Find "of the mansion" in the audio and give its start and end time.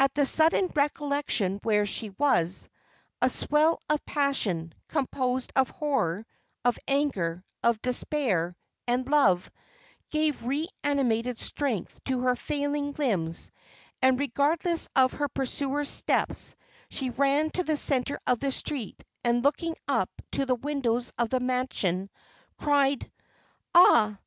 21.16-22.10